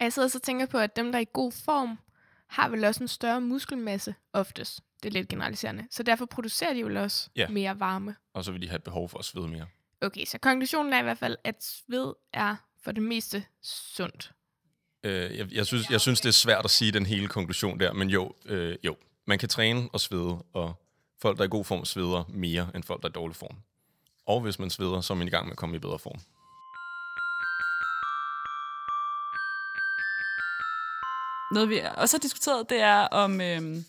[0.00, 1.98] Jeg sidder så tænker på, at dem, der er i god form,
[2.48, 4.80] har vel også en større muskelmasse oftest.
[5.02, 5.86] Det er lidt generaliserende.
[5.90, 7.48] Så derfor producerer de jo også Ja.
[7.48, 8.16] mere varme.
[8.34, 9.66] Og så vil de have et behov for at svede mere.
[10.00, 14.32] Okay, så konklusionen er i hvert fald, at sved er for det meste sundt.
[15.04, 17.92] Øh, jeg, jeg, synes, jeg synes, det er svært at sige den hele konklusion der,
[17.92, 18.96] men jo, øh, jo.
[19.26, 20.74] Man kan træne og svede, og
[21.22, 23.56] folk, der er i god form, sveder mere end folk, der er i dårlig form.
[24.26, 26.20] Og hvis man sveder, så er man i gang med at komme i bedre form.
[31.54, 33.84] Noget vi også har diskuteret, det er om øhm,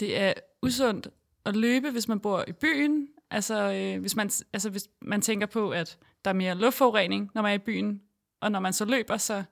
[0.00, 1.08] det er usundt
[1.44, 3.08] at løbe, hvis man bor i byen.
[3.30, 7.42] Altså, øh, hvis, man, altså hvis man tænker på, at der er mere luftforurening, når
[7.42, 8.02] man er i byen,
[8.40, 9.42] og når man så løber, så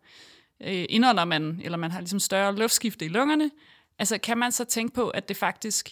[0.61, 3.51] øh, indånder man, eller man har ligesom større luftskifte i lungerne.
[3.99, 5.91] Altså, kan man så tænke på, at det faktisk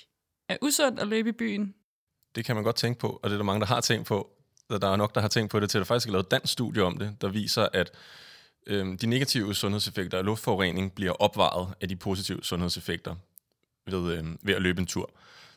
[0.48, 1.74] er usundt at løbe i byen?
[2.34, 4.30] Det kan man godt tænke på, og det er der mange, der har tænkt på.
[4.70, 6.30] Der er nok, der har tænkt på det til, at der faktisk er lavet et
[6.30, 7.90] dansk studie om det, der viser, at
[8.66, 13.14] øhm, de negative sundhedseffekter af luftforurening bliver opvejet af de positive sundhedseffekter
[13.86, 15.10] ved, øhm, ved at løbe en tur.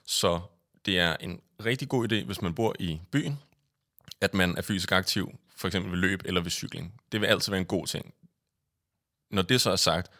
[0.06, 0.40] Så
[0.86, 3.40] det er en rigtig god idé, hvis man bor i byen,
[4.22, 7.02] at man er fysisk aktiv, for eksempel ved løb eller ved cykling.
[7.12, 8.14] Det vil altid være en god ting.
[9.32, 10.12] Når det så er sagt,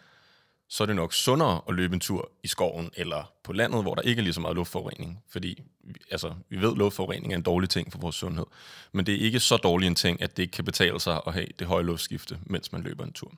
[0.70, 3.96] så er det nok sundere at løbe en tur i skoven eller på landet, hvor
[3.96, 5.24] der ikke er lige så meget luftforurening.
[5.28, 5.64] Fordi
[6.12, 8.46] altså, vi ved, at luftforurening er en dårlig ting for vores sundhed.
[8.92, 11.34] Men det er ikke så dårlig en ting, at det ikke kan betale sig at
[11.34, 13.34] have det høje luftskifte, mens man løber en tur.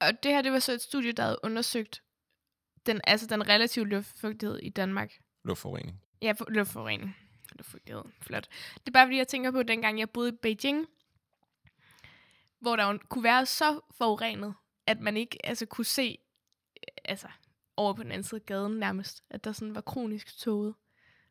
[0.00, 2.02] Og det her, det var så et studie, der havde undersøgt
[2.86, 5.12] den, altså den relative luftfugtighed i Danmark.
[5.44, 6.00] Luftforurening.
[6.22, 7.16] Ja, for, luftforurening.
[7.52, 8.02] Luftfugtighed.
[8.20, 8.48] Flot.
[8.74, 10.86] Det er bare fordi, jeg tænker på, dengang jeg boede i Beijing,
[12.60, 14.54] hvor der kunne være så forurenet,
[14.86, 16.18] at man ikke altså, kunne se
[17.08, 17.26] altså,
[17.76, 20.74] over på den anden side af gaden nærmest, at der sådan var kronisk tåget.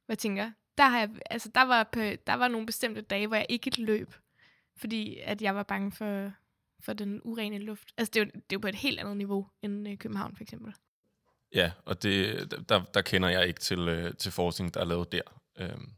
[0.05, 3.27] Hvad jeg tænker, der, har jeg, altså, der, var på, der var nogle bestemte dage,
[3.27, 4.13] hvor jeg ikke løb,
[4.77, 6.31] fordi at jeg var bange for,
[6.79, 7.93] for den urene luft.
[7.97, 10.35] Altså, det er, jo, det er jo på et helt andet niveau end øh, København,
[10.35, 10.73] for eksempel.
[11.53, 15.11] Ja, og det, der, der kender jeg ikke til, øh, til forskning, der er lavet
[15.11, 15.21] der.
[15.59, 15.89] Øhm.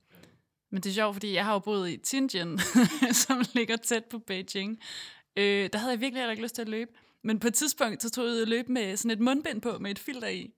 [0.69, 2.59] Men det er sjovt, fordi jeg har jo boet i Tianjin,
[3.25, 4.79] som ligger tæt på Beijing.
[5.37, 6.91] Øh, der havde jeg virkelig ikke lyst til at løbe.
[7.27, 9.77] Men på et tidspunkt, så tog jeg ud og løb med sådan et mundbind på,
[9.77, 10.53] med et filter i.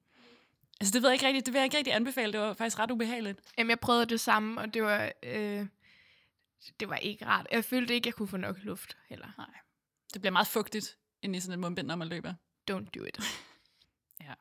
[0.79, 2.33] Altså, det ved jeg ikke rigtigt, det vil jeg ikke rigtig anbefale.
[2.33, 3.39] Det var faktisk ret ubehageligt.
[3.57, 5.65] Jamen, jeg prøvede det samme, og det var, øh,
[6.79, 7.47] det var ikke rart.
[7.51, 9.27] Jeg følte ikke, jeg kunne få nok luft heller.
[9.37, 9.47] Nej.
[10.13, 12.33] Det bliver meget fugtigt ind i sådan et mundbind, når man løber.
[12.71, 13.19] Don't do it.
[14.27, 14.33] ja.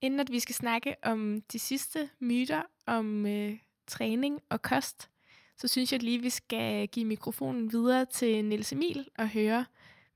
[0.00, 5.10] Inden at vi skal snakke om de sidste myter om øh, træning og kost,
[5.56, 9.66] så synes jeg lige, vi skal give mikrofonen videre til Niels Emil og høre,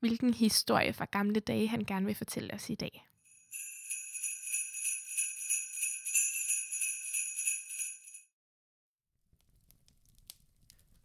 [0.01, 3.07] hvilken historie fra gamle dage han gerne vil fortælle os i dag.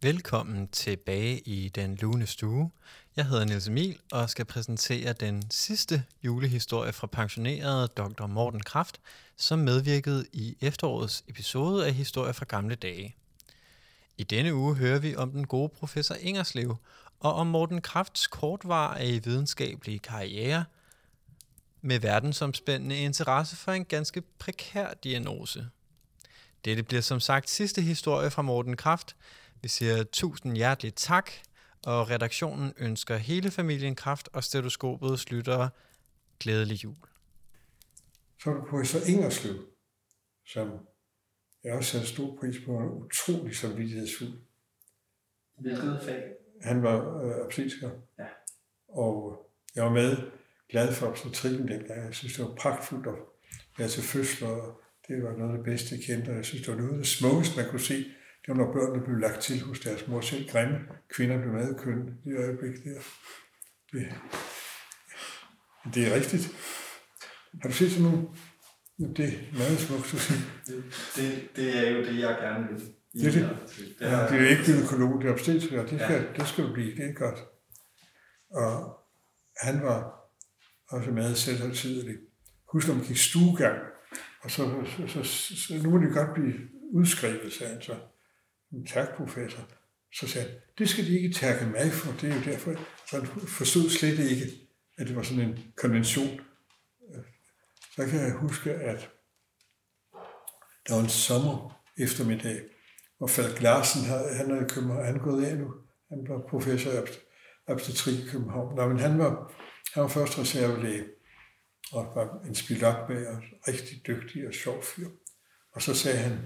[0.02, 2.70] Velkommen tilbage i den lune stue.
[3.16, 8.26] Jeg hedder Niels Emil og skal præsentere den sidste julehistorie fra pensionerede Dr.
[8.26, 9.00] Morten Kraft,
[9.36, 13.16] som medvirkede i efterårets episode af Historie fra gamle dage.
[14.18, 16.76] I denne uge hører vi om den gode professor Ingerslev
[17.20, 20.64] og om Morten Krafts kortvarige videnskabelige karriere
[21.80, 25.68] med verdensomspændende interesse for en ganske prekær diagnose.
[26.64, 29.16] Dette bliver som sagt sidste historie fra Morten Kraft.
[29.62, 31.30] Vi siger tusind hjerteligt tak,
[31.86, 35.70] og redaktionen ønsker hele familien Kraft og stetoskopet lyttere
[36.40, 36.96] glædelig jul.
[38.42, 39.66] Så er der professor Ingerslev,
[40.46, 40.70] som
[41.64, 44.32] jeg også sætter stor pris på, en utrolig samvittighedsfuld.
[45.58, 46.45] Hvilket fag?
[46.62, 47.90] Han var øh, obstetriker.
[48.18, 48.26] Ja.
[48.88, 49.38] Og
[49.74, 50.16] jeg var med
[50.70, 52.06] glad for obstetrikken dengang.
[52.06, 53.14] Jeg synes, det var pragtfuldt at
[53.78, 54.80] være til fødsler.
[55.08, 56.30] Det var noget af det bedste, jeg kendte.
[56.30, 57.94] Og jeg synes, det var noget af det smukkeste, man kunne se.
[58.42, 60.20] Det var, når børnene blev lagt til hos deres mor.
[60.20, 60.78] Selv grimme
[61.14, 63.00] kvinder blev meget kønne i øjeblik der.
[63.92, 64.06] Det,
[65.94, 66.44] det er rigtigt.
[67.62, 68.28] Har du set sådan nogle?
[69.16, 70.40] Det er meget smukt, du siger.
[70.66, 70.84] Det,
[71.16, 72.92] det, det er jo det, jeg gerne vil.
[73.20, 73.58] Det er det.
[74.00, 75.86] Ja, det er ikke gynækolog, det er obstetriker.
[75.86, 76.32] Det skal, ja.
[76.40, 77.38] det skal du blive, det er godt.
[78.50, 78.98] Og
[79.60, 80.16] han var
[80.88, 82.16] også meget selvhøjtidelig.
[82.72, 83.78] Husk, når man gik stuegang,
[84.42, 86.54] og så, så, så, så, så nu må det godt blive
[86.92, 87.96] udskrevet, sagde han så.
[88.88, 89.68] Tak, professor.
[90.14, 92.72] Så sagde han, det skal de ikke takke mig for, det er jo derfor.
[93.10, 94.46] Så han forstod slet ikke,
[94.98, 96.40] at det var sådan en konvention.
[97.96, 99.10] Så kan jeg huske, at
[100.88, 102.62] der var en sommer eftermiddag,
[103.20, 104.02] og Falk Larsen,
[104.36, 105.74] han er i København, han er gået af nu.
[106.08, 106.96] Han var professor i
[107.66, 108.76] obstetrik i København.
[108.76, 109.52] Nå, men han var,
[109.94, 111.04] han var først reservelæge,
[111.92, 115.08] og var en spilok med, og rigtig dygtig og sjov fyr.
[115.72, 116.38] Og så sagde han,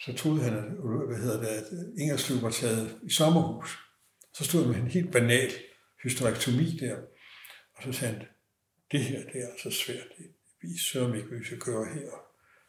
[0.00, 0.64] så troede han, at,
[1.08, 1.64] hvad hedder det, at
[1.98, 3.78] Ingerslev var taget i sommerhus.
[4.34, 5.50] Så stod han med en helt banal
[6.02, 6.96] hysterektomi der.
[7.74, 8.26] Og så sagde han,
[8.92, 10.06] det her, det er altså svært.
[10.62, 12.10] Vi sørger ikke, hvad vi skal gøre her.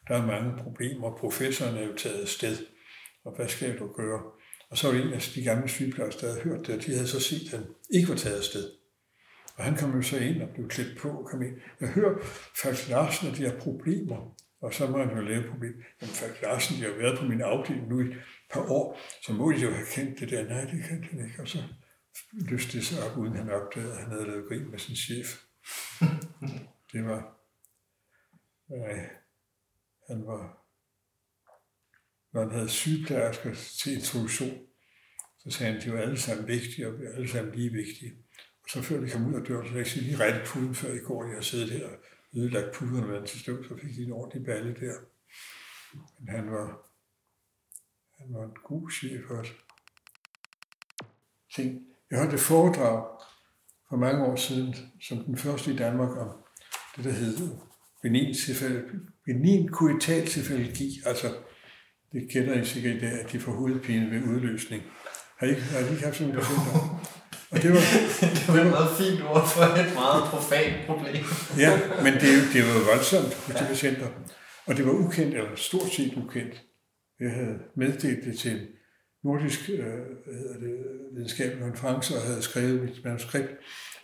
[0.08, 1.16] Der er mange problemer.
[1.16, 2.56] Professoren er jo taget sted
[3.26, 4.20] og hvad skal du gøre?
[4.70, 6.94] Og så var det en af de gamle sygeplejersker, der havde hørt det, og de
[6.94, 8.70] havde så set, at han ikke var taget afsted.
[9.56, 11.54] Og han kom jo så ind og blev klædt på og kom ind.
[11.80, 12.18] Jeg hører
[12.62, 15.74] Falk Larsen, at de har problemer, og så må han jo lave problem.
[16.00, 18.16] Jamen Falk Larsen, de har været på min afdeling nu i et
[18.52, 20.48] par år, så må de jo have kendt det der.
[20.48, 21.42] Nej, det kendte han ikke.
[21.42, 21.58] Og så
[22.32, 25.28] løste det sig op, uden han opdagede, at han havde lavet grin med sin chef.
[26.92, 27.20] det var...
[28.68, 29.08] Nej,
[30.08, 30.65] han var
[32.36, 34.58] når han havde sygeplejersker til introduktion,
[35.38, 38.12] så sagde han, at de var alle sammen vigtige, og alle sammen lige vigtige.
[38.62, 40.92] Og så før de kom ud af døren, så jeg ikke lige rettet puden før
[40.92, 41.96] i går, jeg sad siddet her og
[42.36, 44.94] ødelagt puderne med til støv, så fik de en ordentlig balle der.
[46.18, 46.66] Men han var,
[48.18, 49.52] han var en god chef også.
[51.56, 53.20] Tænk, jeg holdt et foredrag
[53.88, 56.30] for mange år siden, som den første i Danmark, om
[56.96, 57.36] det, der hed
[58.02, 58.34] benin,
[59.24, 60.22] benin kuital
[61.06, 61.34] altså
[62.16, 64.82] det kender I sikkert i dag, at de får hovedpine ved udløsning.
[65.38, 67.12] Har I, ikke- har I ikke haft sådan nogle patienter?
[67.50, 67.82] Og det var,
[68.36, 71.22] Det var et meget fint ord for et meget profant problem.
[71.64, 71.72] Ja,
[72.04, 74.08] men det, er jo- det var voldsomt hos de patienter.
[74.66, 76.54] Og det var ukendt, eller stort set ukendt.
[77.20, 78.60] Jeg havde meddelt det til en
[79.24, 79.76] nordisk øh,
[80.40, 80.74] hedder det,
[81.14, 83.50] videnskabelig konference og havde skrevet mit manuskript.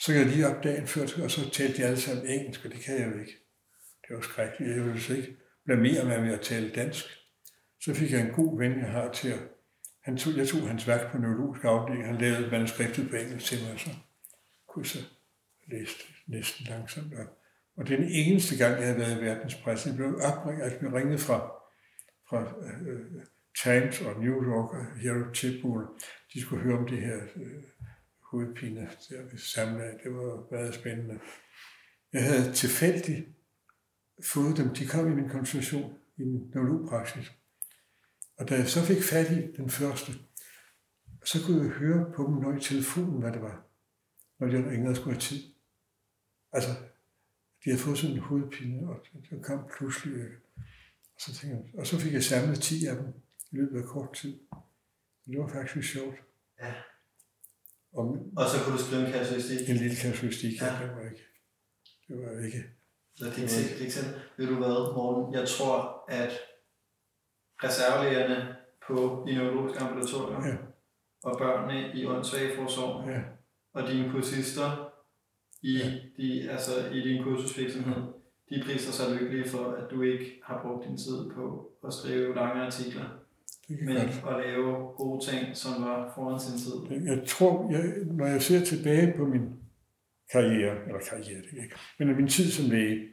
[0.01, 2.81] Så jeg lige op dagen før, og så talte de alle sammen engelsk, og det
[2.81, 3.37] kan jeg jo ikke.
[4.09, 4.77] Det var skrækkeligt.
[4.77, 7.05] Jeg ville ikke blamere mig med at tale dansk.
[7.84, 9.40] Så fik jeg en god ven, jeg har til at...
[10.00, 12.06] Han tog, jeg tog hans værk på neurologisk afdeling.
[12.06, 13.90] Han lavede manuskriptet på engelsk til mig, så
[14.68, 14.98] kunne jeg så
[15.66, 17.38] læse det næsten langsomt op.
[17.76, 19.88] Og den eneste gang, jeg havde været i verdenspressen.
[19.88, 21.38] Jeg blev, opringet, jeg ringet fra,
[22.28, 23.00] fra øh,
[23.62, 25.86] Times og New York og Herald Tribune.
[26.34, 27.62] De skulle høre om det her øh,
[28.30, 29.98] hovedpine, der vi samlede.
[30.04, 31.18] Det var meget spændende.
[32.12, 33.28] Jeg havde tilfældigt
[34.24, 34.68] fået dem.
[34.74, 37.32] De kom i min konsultation i min neurologpraksis.
[38.38, 40.12] Og da jeg så fik fat i den første,
[41.24, 43.66] så kunne jeg høre på dem, når i telefonen, hvad det var,
[44.38, 45.42] når de ringede skulle have tid.
[46.52, 46.70] Altså,
[47.64, 48.96] de havde fået sådan en hovedpine, og
[49.30, 50.14] det kom pludselig.
[50.14, 50.30] øh,
[51.14, 53.06] Og så, tænkte jeg, og så fik jeg samlet 10 af dem
[53.52, 54.38] i løbet af kort tid.
[55.26, 56.16] Det var faktisk sjovt.
[56.60, 56.74] Ja.
[57.92, 58.04] Og
[58.36, 59.68] Og så kunne du skrive en kasuistik.
[59.70, 60.66] en lille kasuistik, ja.
[60.66, 60.82] Ja.
[60.86, 61.24] det var ikke.
[62.08, 62.62] Det var ikke.
[63.14, 64.14] Så det er ikke det er ikke sådan.
[64.36, 65.34] Ved du hvad, Morten?
[65.34, 66.32] Jeg tror, at
[67.64, 70.57] reservelægerne på de neurologiske ambulatorier Ja.
[71.25, 73.20] og børnene i åndssvageforsorg Ja.
[73.75, 74.92] og dine kursister
[75.62, 75.90] i, Ja.
[76.16, 78.03] de, altså i din kursusvirksomhed,
[78.51, 82.35] de priser sig lykkelige for, at du ikke har brugt din tid på at skrive
[82.35, 83.05] lange artikler,
[83.68, 84.35] men godt.
[84.37, 87.05] at lave gode ting, som var foran sin tid.
[87.07, 89.46] Jeg tror, jeg, når jeg ser tilbage på min
[90.33, 93.09] karriere, eller karriere, det ikke, men min tid som læge,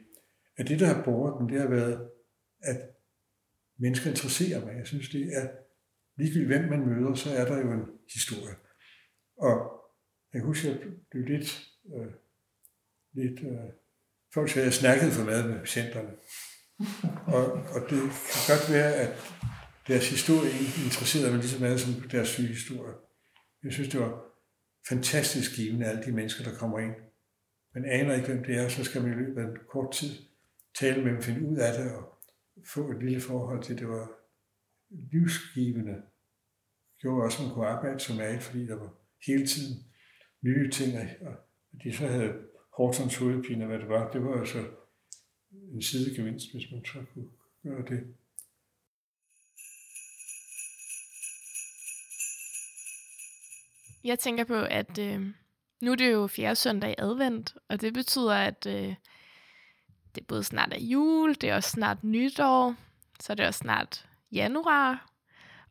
[0.58, 2.08] at det, der har båret mig, det har været,
[2.62, 2.76] at
[3.80, 4.74] mennesker interesserer mig.
[4.76, 5.48] Jeg synes, det er
[6.18, 8.54] ligegyldigt, hvem man møder, så er der jo en historie.
[9.36, 9.56] Og
[10.34, 10.78] jeg husker, jeg
[11.10, 12.12] blev lidt, øh,
[13.12, 13.68] lidt øh,
[14.34, 16.10] folk sagde, at jeg snakkede for meget med patienterne.
[17.26, 18.00] Og, og det
[18.32, 19.12] kan godt være, at
[19.88, 20.50] deres historie
[20.84, 22.94] interesserede mig lige så meget som deres syge historie.
[23.64, 24.24] Jeg synes, det var
[24.88, 26.94] fantastisk givende, alle de mennesker, der kommer ind.
[27.74, 30.10] Man aner ikke, hvem det er, så skal man i løbet af en kort tid
[30.78, 32.09] tale med dem, finde ud af det og
[32.64, 34.10] få et lille forhold til, det var
[34.90, 35.92] livsgivende.
[35.92, 38.94] Det gjorde også, at man kunne arbejde som alt, fordi der var
[39.26, 39.84] hele tiden
[40.42, 41.34] nye ting, og
[41.84, 42.46] de så havde
[42.76, 44.66] Hortons hovedpine, hvad det var, det var altså
[45.72, 47.28] en sidegevinst, hvis man så kunne
[47.62, 48.14] gøre det.
[54.04, 55.26] Jeg tænker på, at øh,
[55.80, 58.94] nu er det jo fjerde søndag i advent, og det betyder, at øh,
[60.14, 62.74] det både snart er jul, det er også snart nytår,
[63.20, 65.06] så er det også snart januar.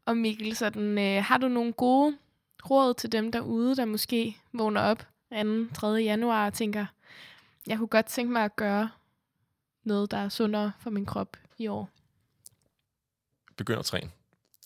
[0.06, 2.18] Og Mikkel, sådan, øh, har du nogle gode
[2.70, 5.74] råd til dem derude, der måske vågner op 2.
[5.74, 5.88] 3.
[5.88, 6.86] januar og tænker,
[7.68, 8.90] jeg kunne godt tænke mig at gøre
[9.84, 11.90] noget, der er sundere for min krop i år?
[13.58, 14.12] Begynd at træne.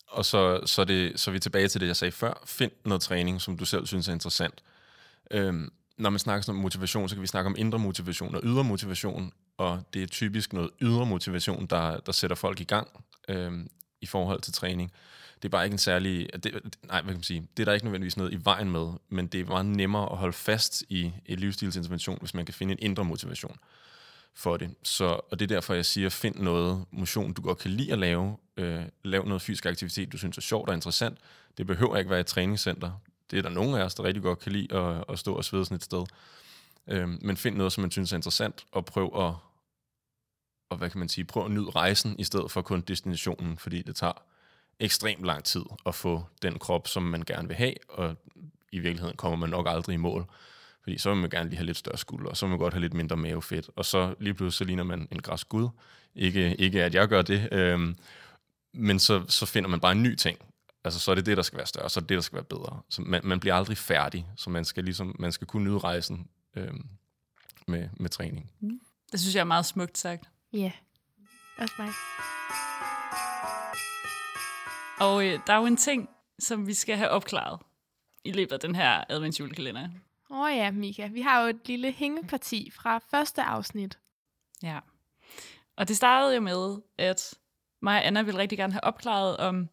[0.07, 2.43] Og så, så, det, så er vi tilbage til det, jeg sagde før.
[2.45, 4.63] Find noget træning, som du selv synes er interessant.
[5.31, 8.63] Øhm, når man snakker om motivation, så kan vi snakke om indre motivation og ydre
[8.63, 9.33] motivation.
[9.57, 12.87] Og det er typisk noget ydre motivation, der, der sætter folk i gang
[13.29, 13.51] øh,
[14.01, 14.91] i forhold til træning.
[15.35, 16.29] Det er bare ikke en særlig...
[16.43, 17.47] Det, nej, hvad kan man sige?
[17.57, 20.17] Det er der ikke nødvendigvis noget i vejen med, men det er meget nemmere at
[20.17, 23.57] holde fast i et livsstilsintervention, hvis man kan finde en indre motivation
[24.35, 24.75] for det.
[24.83, 27.99] Så, og det er derfor, jeg siger, find noget motion, du godt kan lide at
[27.99, 28.37] lave.
[28.57, 31.17] Øh, lav noget fysisk aktivitet, du synes er sjovt og interessant.
[31.57, 32.91] Det behøver ikke være et træningscenter.
[33.31, 35.45] Det er der nogen af os, der rigtig godt kan lide at, at stå og
[35.45, 36.05] svede sådan et sted.
[36.87, 39.35] Øh, men find noget, som man synes er interessant, og prøv at,
[40.69, 43.81] og hvad kan man sige, prøv at nyde rejsen, i stedet for kun destinationen, fordi
[43.81, 44.23] det tager
[44.79, 48.15] ekstremt lang tid at få den krop, som man gerne vil have, og
[48.71, 50.25] i virkeligheden kommer man nok aldrig i mål.
[50.83, 52.73] Fordi så vil man gerne lige have lidt større skulder, og så vil man godt
[52.73, 55.69] have lidt mindre mavefedt, og så lige pludselig så ligner man en græsk gud.
[56.15, 57.95] Ikke, ikke at jeg gør det, øhm,
[58.73, 60.37] men så, så finder man bare en ny ting.
[60.83, 62.35] Altså så er det det, der skal være større, så er det det, der skal
[62.35, 62.81] være bedre.
[62.89, 66.27] Så man, man bliver aldrig færdig, så man skal, ligesom, man skal kunne nyde rejsen
[66.55, 66.89] øhm,
[67.67, 68.51] med, med træning.
[69.11, 70.29] Det synes jeg er meget smukt sagt.
[70.53, 70.71] Ja, yeah.
[71.57, 71.89] også mig.
[74.99, 77.59] Og øh, der er jo en ting, som vi skal have opklaret
[78.23, 79.89] i løbet af den her adventsjulekalender.
[80.29, 83.99] Åh oh ja, Mika, vi har jo et lille hængeparti fra første afsnit.
[84.63, 84.79] Ja.
[85.75, 87.33] Og det startede jo med, at
[87.81, 89.69] mig og Anna ville rigtig gerne have opklaret, om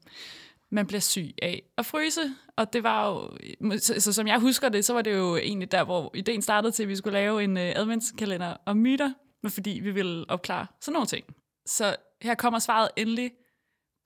[0.70, 2.20] man bliver syg af at fryse.
[2.56, 3.30] Og det var jo,
[3.78, 6.72] så, så som jeg husker det, så var det jo egentlig der, hvor ideen startede
[6.72, 10.66] til, at vi skulle lave en uh, adventskalender om myter, men fordi vi ville opklare
[10.80, 11.24] sådan nogle ting.
[11.66, 13.32] Så her kommer svaret endelig.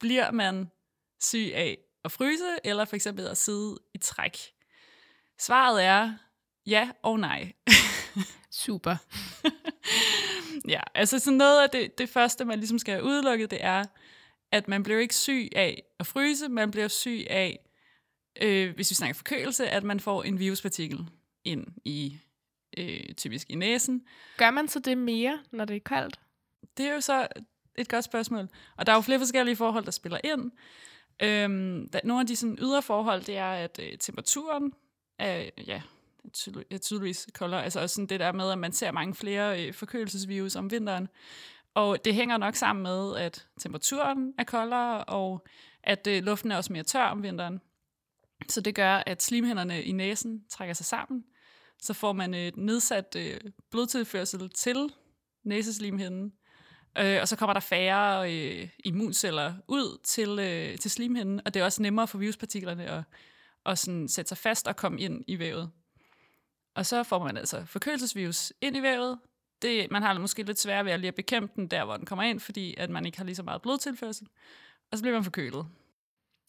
[0.01, 0.71] Bliver man
[1.23, 4.39] syg af at fryse, eller for eksempel at sidde i træk?
[5.41, 6.15] Svaret er
[6.67, 7.53] ja og nej.
[8.65, 8.97] Super.
[10.69, 13.85] ja, altså sådan noget af det, det første, man ligesom skal have udelukket, det er,
[14.53, 17.69] at man bliver ikke syg af at fryse, man bliver syg af,
[18.43, 21.07] øh, hvis vi snakker forkølelse, at man får en viruspartikel
[21.45, 22.19] ind i,
[22.79, 24.03] øh, typisk i næsen.
[24.37, 26.21] Gør man så det mere, når det er koldt?
[26.77, 27.29] Det er jo så
[27.79, 28.49] et godt spørgsmål.
[28.77, 30.51] Og der er jo flere forskellige forhold, der spiller ind.
[31.23, 34.73] Øhm, der, nogle af de sådan, ydre forhold, det er, at øh, temperaturen
[35.19, 35.83] er, ja,
[36.33, 37.65] tydelig, er tydeligvis koldere.
[37.65, 41.09] Altså også sådan det der med, at man ser mange flere øh, forkølelsesvirus om vinteren.
[41.75, 45.47] Og det hænger nok sammen med, at temperaturen er koldere, og
[45.83, 47.61] at øh, luften er også mere tør om vinteren.
[48.49, 51.25] Så det gør, at slimhænderne i næsen trækker sig sammen.
[51.83, 54.93] Så får man et nedsat øh, blodtilførsel til
[55.45, 56.33] næseslimhinden,
[56.99, 61.61] øh, og så kommer der færre øh, immunceller ud til, øh, til slimhinden, og det
[61.61, 63.03] er også nemmere for viruspartiklerne at,
[63.67, 65.71] at sådan sætte sig fast og komme ind i vævet.
[66.75, 69.19] Og så får man altså forkølelsesvirus ind i vævet.
[69.65, 72.07] Det, man har måske lidt svært ved at lige at bekæmpe den der, hvor den
[72.07, 74.29] kommer ind, fordi at man ikke har lige så meget blodtilførsel.
[74.93, 75.67] Og så bliver man forkølet.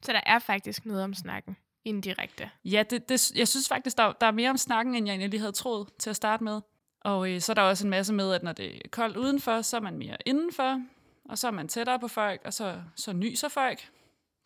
[0.01, 2.49] Så der er faktisk noget om snakken indirekte.
[2.65, 5.29] Ja, det, det, jeg synes faktisk, der, der er mere om snakken, end jeg egentlig
[5.29, 6.61] lige havde troet til at starte med.
[7.01, 9.61] Og øh, så er der også en masse med, at når det er koldt udenfor,
[9.61, 10.81] så er man mere indenfor,
[11.29, 13.89] og så er man tættere på folk, og så, så nyser folk.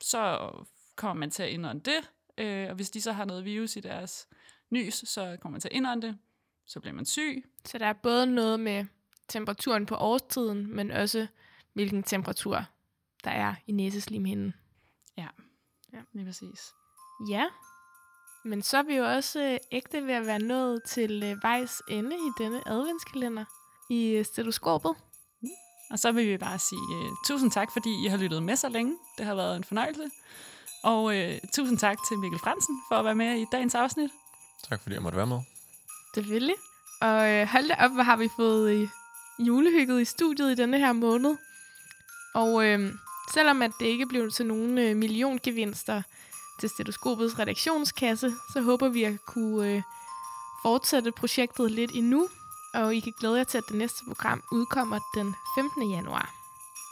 [0.01, 0.51] Så
[0.95, 3.79] kommer man til at indånde det, øh, og hvis de så har noget virus i
[3.79, 4.27] deres
[4.69, 6.17] nys, så kommer man til at indånde det.
[6.69, 7.43] Så bliver man syg.
[7.65, 8.85] Så der er både noget med
[9.27, 11.27] temperaturen på årstiden, men også
[11.73, 12.63] hvilken temperatur
[13.23, 14.53] der er i næseslimhinden.
[15.17, 15.27] Ja,
[15.93, 15.99] ja.
[16.13, 16.59] lige præcis.
[17.29, 17.45] Ja,
[18.45, 21.81] men så er vi jo også øh, ægte ved at være nået til øh, vejs
[21.89, 23.45] ende i denne adventskalender
[23.89, 24.95] i øh, stetoskopet.
[25.91, 28.69] Og så vil vi bare sige uh, tusind tak, fordi I har lyttet med så
[28.69, 28.97] længe.
[29.17, 30.09] Det har været en fornøjelse.
[30.83, 34.11] Og uh, tusind tak til Mikkel Fransen for at være med i dagens afsnit.
[34.69, 35.41] Tak fordi jeg måtte være med.
[36.13, 36.55] Selvfølgelig.
[37.01, 38.89] Og øh, hold da op, hvor har vi fået øh,
[39.39, 41.37] julehygget i studiet i denne her måned.
[42.35, 42.93] Og øh,
[43.33, 46.01] selvom at det ikke blev til nogen øh, milliongevinster
[46.59, 49.81] til stetoskopets redaktionskasse, så håber vi at kunne øh,
[50.61, 52.27] fortsætte projektet lidt endnu.
[52.73, 55.91] Og I kan glæde jer til, at det næste program udkommer den 15.
[55.91, 56.33] januar.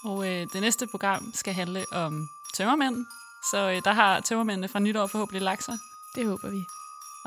[0.04, 3.06] Og øh, det næste program skal handle om tømmermænd.
[3.52, 5.78] Så øh, der har tømmermændene fra nytår forhåbentlig lagt sig.
[6.16, 6.77] Det håber vi.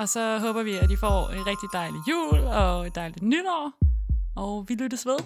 [0.00, 3.72] Og så håber vi, at I får en rigtig dejlig jul og et dejligt nytår.
[4.36, 5.16] Og vi lyttes ved.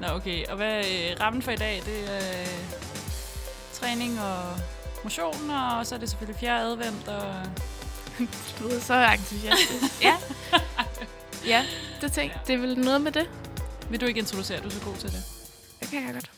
[0.00, 0.46] Nå, okay.
[0.46, 1.82] Og hvad er øh, rammen for i dag?
[1.86, 2.46] Det er øh,
[3.72, 4.42] træning og
[5.04, 7.08] motion, og så er det selvfølgelig fjerde advent.
[7.08, 7.32] Og...
[8.58, 10.02] Du er så entusiastisk.
[10.02, 10.16] ja.
[11.46, 11.64] ja,
[12.00, 13.45] det tænkte Det er vel noget med det.
[13.90, 14.60] Vil du ikke introducere?
[14.60, 15.22] Du er så god til det.
[15.80, 16.30] Det kan jeg godt.